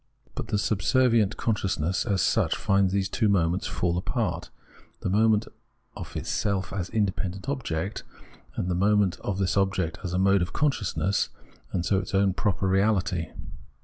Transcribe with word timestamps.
But 0.33 0.47
the 0.47 0.57
subservient 0.57 1.37
consciousness 1.37 2.07
as 2.07 2.23
such 2.23 2.55
finds 2.55 2.91
these 2.91 3.07
two 3.07 3.29
moments 3.29 3.67
fall 3.67 3.99
apart— 3.99 4.49
the 5.01 5.11
moment 5.11 5.45
of 5.95 6.15
itself 6.17 6.73
as 6.73 6.89
independent 6.89 7.47
object, 7.47 8.01
and 8.55 8.67
the 8.67 8.73
moment 8.73 9.19
of 9.19 9.37
this 9.37 9.55
object 9.55 9.99
as 10.03 10.11
a 10.11 10.17
mode 10.17 10.41
of 10.41 10.53
conscious 10.53 10.97
ness, 10.97 11.29
and 11.71 11.85
so 11.85 11.99
its 11.99 12.15
own 12.15 12.33
proper 12.33 12.67
reality. 12.67 13.27